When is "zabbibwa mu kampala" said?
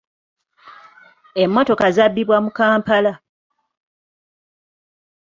1.95-3.13